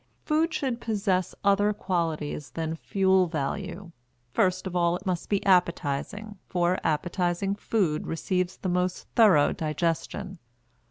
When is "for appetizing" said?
6.47-7.53